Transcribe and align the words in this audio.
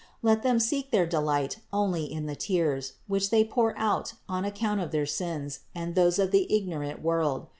Let 0.23 0.41
them 0.41 0.59
seek 0.59 0.89
their 0.89 1.05
delight 1.05 1.57
only 1.71 2.11
in 2.11 2.25
the 2.25 2.35
tears, 2.35 2.93
which 3.05 3.29
they 3.29 3.43
pour 3.43 3.77
out 3.77 4.13
on 4.27 4.45
account 4.45 4.81
of 4.81 4.89
their 4.89 5.05
sins 5.05 5.59
and 5.75 5.93
those 5.93 6.17
of 6.17 6.31
the 6.31 6.47
igno 6.49 6.79
rant 6.79 7.03
world. 7.03 7.45